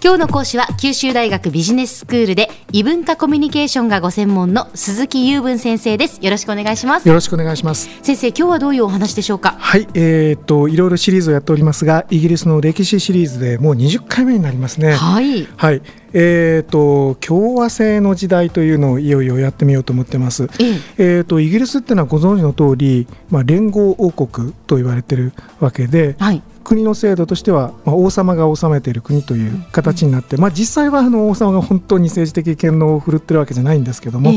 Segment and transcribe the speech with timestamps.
[0.00, 6.24] 今日の講師は九州大学ビジネススクールで異文化コミュニケーションがご専門の鈴木雄文先生です。
[6.24, 7.08] よろしくお願いします。
[7.08, 7.90] よろしくお願いします。
[8.02, 9.56] 先生今日はどういうお話でしょうか？
[9.58, 14.92] はいえー、っといろいろシリーズをやっておりますがイギリスの歴史シリーズでもう20回目になりますね。
[14.92, 15.48] はい。
[15.56, 15.82] はい。
[16.12, 20.48] えーと、共和制の時代というのをいよいよやってみようと思ってます。
[20.60, 20.80] ええ。
[20.98, 34.32] えーと、イギリスっていうのはご存知の通り、まあ、連合王国と言われてるわけで、はい、国の制度としては、まあ、王様が治めている国という形になって、うん、まあ、実際はあの王様が本当に政治的権能を振るってるわけじゃないんですけども。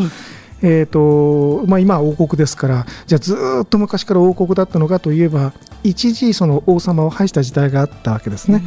[0.64, 8.62] えーとまあ、今は王国ですからじゃあずっと昔から王国だったのかといえば一時その王様を廃した時代があったわけですね。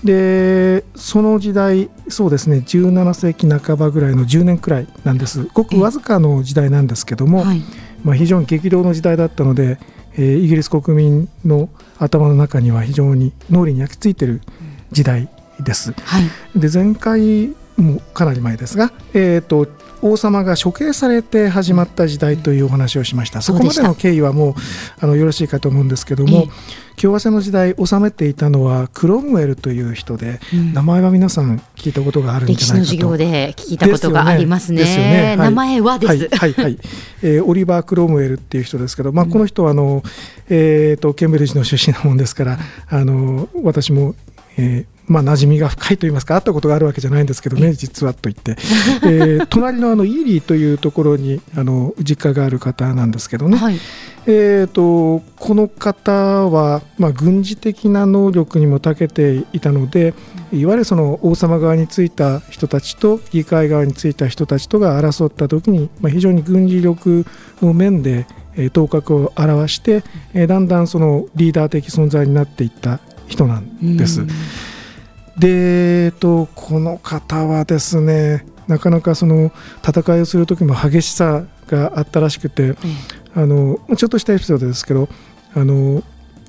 [0.00, 0.06] うん。
[0.06, 5.44] でその時代そうですね17世紀半ばぐらいの10年くらいなんです。
[5.52, 7.60] ごくわずかの時代なんですけども、はい、
[8.04, 9.78] まあ、非常に激動の時代だったので、
[10.18, 11.68] えー、イギリス国民の
[11.98, 14.42] 頭の中には非常に脳裏に焼き付いている
[14.90, 15.28] 時代
[15.60, 15.92] です。
[15.92, 19.66] はい、で前回もかなり前ですが、えーと
[20.02, 24.54] 王様が処刑されて始まった時代というお話をしました、そこまでの経緯はもう
[25.00, 26.46] あのよろしいかと思うんですけども、
[26.96, 32.92] 共和制の時代治めていたのはクロムウェルという人で、うん、名前は皆さん聞いたことがあるんじゃないかと。
[32.92, 34.84] 歴史の授業で聞いたことがありますね。
[34.84, 35.26] ね、ね。
[35.28, 36.12] はい、名前はです。
[36.12, 36.78] はい、はい、はい、
[37.22, 40.02] えー、オリバー・クロムウェルっていう人ですけど、まあ、この人はあの、
[40.48, 44.14] えーと、ケンブリッジの出身なもんですからあの私も、
[44.56, 48.52] えーまあ、馴染みが深いといいますか会ったことがあるわけじゃないんですけどね実はと言って、
[49.02, 53.78] えー、 隣のあのイーリーというところにあの実家がある方なんですけどね、はい、
[54.26, 60.12] えーと、この方は、まあ、軍事的な能力にも長けていたので
[60.52, 67.24] いわゆるその王様側についた人たちと議会側についた人たちとが争った時に、まあ、非常に軍事力
[67.62, 68.26] の面で
[68.72, 70.02] 頭角を現して、
[70.46, 74.22] だんだんそのリーダー的存在になっていった人なんです。
[75.38, 79.52] で、えっと、この方はですねなかなかその
[79.86, 82.76] 戦いをする時も激しさがあったらしくて、うん、
[83.34, 85.08] あのちょっとしたエピソードですけど
[85.54, 86.02] あの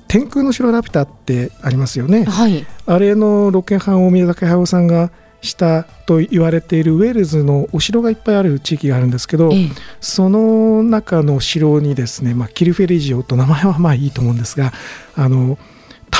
[0.08, 9.68] 天空の城ラピュタってありますよね、はい、あれのロケハンを宮崎駿さんがしたと言われているウェールズのお城がいっぱいある地域があるんですけど、ええ、
[10.00, 14.72] その中の城にですね、まあ、キルフェリジオと名前はまあいいと思うんですが
[15.14, 15.58] あの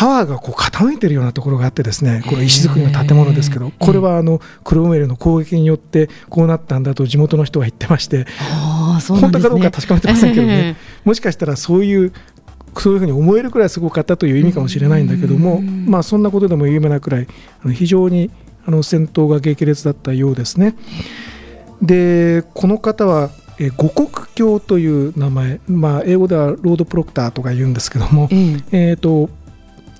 [0.01, 8.27] タワーがこう傾いているようなところがあってですねこれ石造りの建物ですけどこれはあのクロムウェルの攻撃によってこうなったんだと地元の人は言ってまして、
[9.07, 12.15] 本当かどうか確かめてませんけどね、もしかしたらそういう
[12.79, 17.27] そういうふうに思えるくらいすごかったという意味かもしれないんだけども、まあ、そんなことでも有名なくらい
[17.75, 18.31] 非常に
[18.65, 20.77] あの戦闘が激烈だったようですね。
[21.83, 23.29] でこの方は
[23.77, 28.29] 五国教という名前、まあ、英語ではロードプロクターとか言うんですけども、
[28.73, 29.29] えーと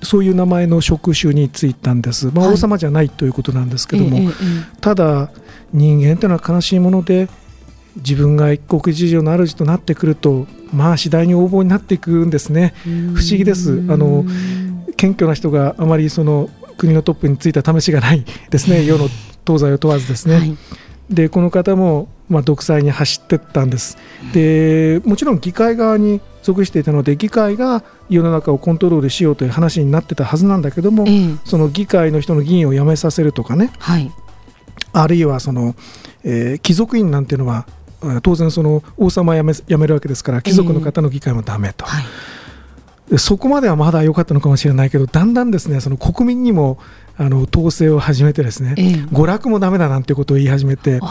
[0.03, 4.35] そういう名前の職種に就いたんです、まあ、王様じゃないということなんですけども、はい、
[4.81, 5.29] ただ
[5.73, 7.29] 人間というのは悲しいもので
[7.97, 12.73] 自分が一国事情の主となってくるとまあ次第に横暴になっていくんですね。
[12.85, 12.89] 不
[13.21, 13.83] 思議です。
[13.89, 14.25] あの
[14.95, 18.85] 謙虚な人があまりその国のトップについた試しがないですね。
[18.85, 19.09] 世の
[19.45, 20.57] 東西を問わずですね、はい、
[21.09, 23.97] でこの方もまあ独裁に走ってったんです。
[24.33, 34.11] でもちろん議会側に属していたので議会が世の中をコントロールしようという話になってたはずなんだけども、えー、その議会の人の議員を辞めさせるとかね、はい、
[34.93, 35.75] あるいはその、
[36.23, 37.65] えー、貴族院なんていうのは
[38.23, 41.85] 当然その王様辞め辞めるわけですから貴族の方の議会もだめと。
[41.85, 42.05] えーはい。
[43.17, 46.77] そこまではまだ良かったのかもしれないけどだんだんですねその国民にも
[47.21, 51.05] あの統制を始めてですね、えー、娯楽もだめだなんてことを言い始めてこ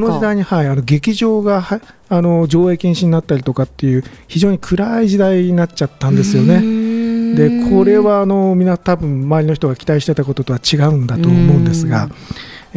[0.00, 1.80] の時代に、はい、あの劇場がは
[2.10, 6.60] あの上映禁止になったりとかっていう非常に暗い時代になっちゃったんですよね。
[7.34, 12.10] でこれはあのみんな多分周りの人が期待してたこととは違うんだと思うんですが。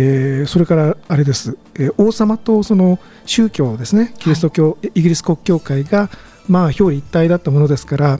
[0.01, 6.09] えー、それからあれです、えー、王様とその宗教ですねキリスト教、はい、イギリス国教会が
[6.47, 8.17] まあ表裏一体だったものですから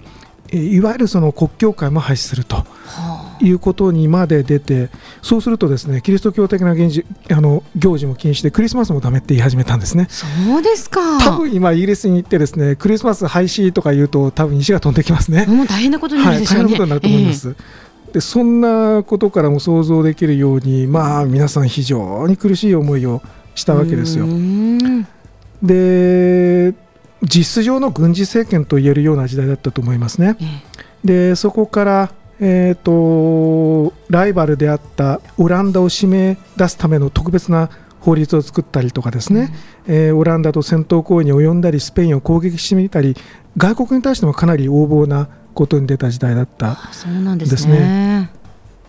[0.52, 2.66] いわゆるその国教会も廃止すると。
[3.42, 4.90] いうことにまで出て
[5.22, 10.08] そうするとですねキリスト教的な行事あの行事も禁止でクリスマスもダメって言い始めたんですね。
[10.10, 10.26] そ
[10.58, 11.20] うですか。
[11.20, 15.46] 多分今イギリスに行ってですねクリスマス廃止とか言うと多分石が飛んできますね。
[15.46, 23.22] もう大変なことになるでしょうね、はい、大変なことになると思います、えー、でそんなことからも想像できるようにまあ皆さん非常に苦しい思いを
[23.56, 24.28] したわけですよ。
[25.62, 26.74] で
[27.22, 30.38] 実質上の軍事政権と言えるような時代だったと思いますね。
[31.04, 37.70] でそこから、えーと、ライバルであったオランダを締め出すための特別な
[38.00, 39.54] 法律を作ったりとかですね、
[39.88, 43.16] うん、えー、オランダと戦闘行為に及んだりスペインを攻撃してみたり
[43.58, 48.32] 外国に対してもかなり横暴なことに出た時代だったんですね。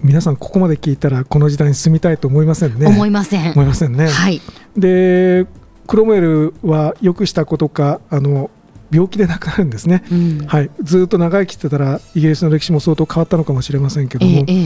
[0.02, 2.86] 皆さんここまで聞いたらこの時代に住みたいと思いませんね。
[2.86, 3.52] 思いません。
[3.52, 4.08] 思いませんね。
[4.08, 4.40] はい。
[4.76, 5.46] で
[5.86, 8.50] クロムウェルはよくしたことかあの
[8.90, 14.64] 病気で亡くなるんですね、うんはい、ずっと長生きしてたらイギリスの歴史も相当変わったのかもしれませんけども、えええ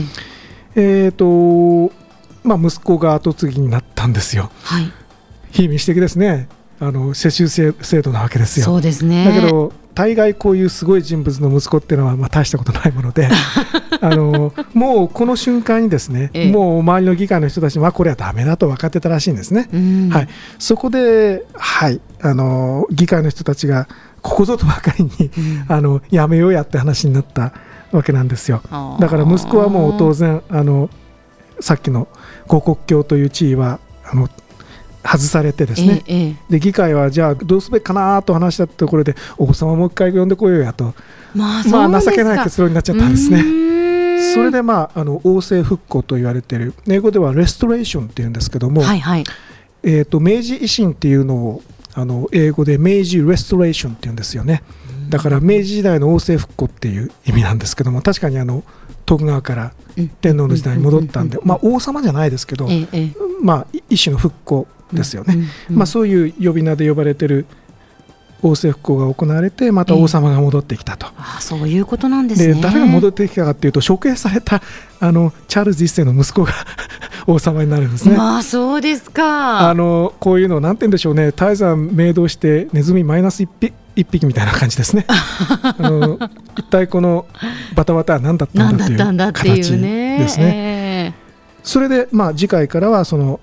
[0.75, 1.93] ええーと
[2.43, 4.51] まあ、息子が後継ぎになったんですよ。
[4.63, 4.91] はい。
[5.49, 6.47] 非民主的ですね
[6.79, 8.65] あの世襲制制度なわけですよ。
[8.65, 9.25] そうですね。
[9.25, 13.29] だけど大概こういうすごい人物の息子っていうのはまあ大したことないもので
[14.01, 19.69] あのもうこの瞬間にですね、ええもう周りの議会の人たちはこれはダメだと分かってたらしいんですね。
[19.73, 20.27] うんはい、
[20.59, 23.87] そこで、はい、あの議会の人たちが
[24.25, 25.65] ここぞとばかりに、うん。
[25.71, 27.53] あのやめようやって話になった
[27.91, 28.61] わけなんですよ。
[28.99, 30.89] だから息子はもう当然あの
[31.59, 32.07] さっきの
[32.47, 34.27] 五国教という地位はあの
[35.03, 36.35] 外されてですね、ええええ。
[36.53, 40.95] で議会はじゃあどうすべきかなと話したところでお子様もう一回呼んでこようやと、
[41.35, 43.43] まあ、まあ、情けない結論になっちゃったんですね。
[43.43, 46.73] ねそれで、まあ、あの王政復興と言われている。
[46.87, 49.23] 英語ではレストレーションっていうんですけども、はいはい。
[49.83, 51.61] えー、と明治維新っていうのを
[51.95, 54.63] あの英語で明治レストレーションっていうんですよね。
[55.09, 58.63] だから明治時代の王政復興っていう意味なんですけども確かにあの
[59.05, 62.67] 徳川からうん天皇の時代に戻ったんでまあ王様じゃないですけど
[63.41, 67.45] まあい一種の復興ですよね、まあ、そういう呼び名で呼ばれてる
[68.41, 71.07] 王政復興が行われてまた王様が戻ってきたと。
[71.17, 72.61] あそういうことなんですでね。
[72.61, 74.61] 誰が戻ってきたかっていうと処刑された
[74.99, 76.53] あのチャールズ一世の息子が
[77.27, 78.17] 王様になるんですね。
[78.17, 79.69] まあそうですか。
[79.69, 85.05] あのこういうのなんて言うんでしょうね泰山明堂してネズミマイナス 1, 匹一匹みたいな感じですね
[85.63, 86.19] あの
[86.57, 87.25] 一体この
[87.75, 88.97] バタバタは何だった何んだという
[89.55, 90.19] 形いうね。
[90.19, 91.25] ですねえ
[91.63, 93.39] それで、まあ、次回からはその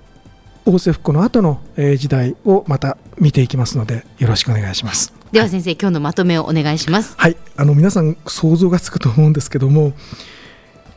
[0.65, 5.13] 王政復興の後の、えー時代をまた見ていきますのでよろしくお願いします。
[5.17, 7.15] えでは先生、今日のまとめをお願いします。
[7.17, 9.93] はい、あの皆さん想像がつくと思うんですけども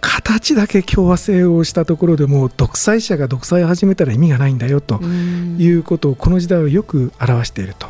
[0.06, 7.88] 形だけ共和制をしたところでも独裁者が独裁を始めたら意味がないんだよとうんいうことをこの時代はよく表していると。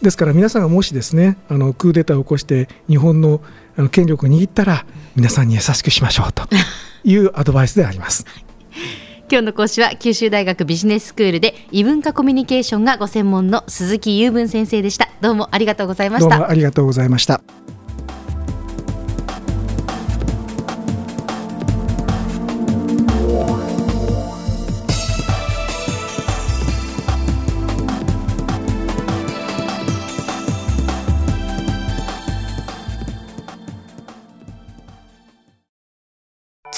[0.00, 3.40] ですから皆さんがもしですねあのクーデターを起こして日本の
[3.76, 4.86] あの権力を握ったら
[5.16, 6.44] 皆さんに優しくしましょうと
[7.04, 8.24] いうアドバイスであります。
[9.28, 15.08] 今日の講師は九州大学ビジネススクールで異文化コミュニケーションがご専門の鈴木雄文先生でした。
[15.20, 16.30] どうもありがとうございました。
[16.30, 17.40] どうもありがとうございました。